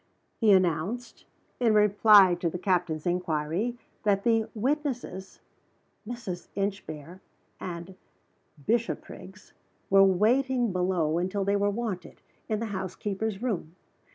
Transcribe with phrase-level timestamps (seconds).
[0.39, 1.25] He announced,
[1.59, 5.41] in reply to the captain's inquiry, that the witnesses
[6.07, 6.47] (Mrs.
[6.55, 7.19] Inchbare
[7.59, 7.93] and
[8.65, 9.53] Bishopriggs)
[9.91, 12.19] were waiting below until they were wanted,
[12.49, 13.75] in the housekeeper's room.